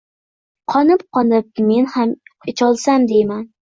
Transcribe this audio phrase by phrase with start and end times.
[0.75, 2.19] Qonib-qonib men ham
[2.53, 3.51] icholsam, deyman.